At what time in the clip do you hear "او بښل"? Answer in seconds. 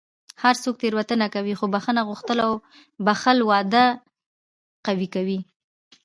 2.47-3.37